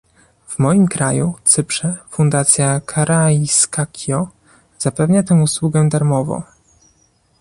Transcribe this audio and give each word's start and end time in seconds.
W 0.47 0.59
moim 0.59 0.87
kraju, 0.87 1.33
Cyprze, 1.43 1.97
Fundacja 2.09 2.79
Karaiskakio 2.85 4.27
zapewnia 4.79 5.23
tę 5.23 5.35
usługę 5.35 5.89
darmowo 5.89 6.43